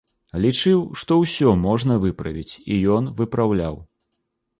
[0.43, 3.75] Лічыў, што ўсё можна выправіць, і ён выпраўляў.